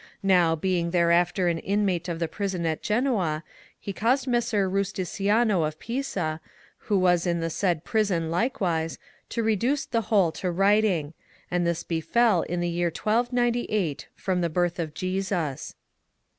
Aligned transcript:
Now, 0.23 0.55
being 0.55 0.89
thereafter 0.89 1.47
an 1.47 1.59
inmate 1.59 2.09
of 2.09 2.17
the 2.17 2.27
Prison 2.27 2.65
at 2.65 2.81
Genoa, 2.81 3.43
he 3.79 3.93
caused 3.93 4.25
Messer 4.25 4.67
Rusticiano 4.67 5.61
of 5.61 5.77
Pisa, 5.77 6.41
who 6.79 6.97
was 6.97 7.27
in 7.27 7.39
the 7.39 7.51
said 7.51 7.83
Prison 7.83 8.31
likewise, 8.31 8.97
to 9.29 9.43
reduce 9.43 9.85
the 9.85 10.01
whole 10.09 10.31
to 10.31 10.49
writing; 10.49 11.13
and 11.51 11.67
this 11.67 11.83
befell 11.83 12.41
in 12.41 12.61
the 12.61 12.67
year 12.69 12.87
1298 12.87 14.07
from 14.15 14.41
the 14.41 14.49
birth 14.49 14.79
of 14.79 14.95
jesus. 14.95 15.75